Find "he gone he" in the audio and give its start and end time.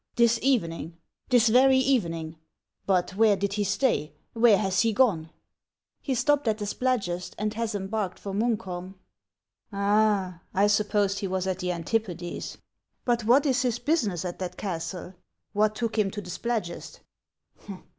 4.81-6.15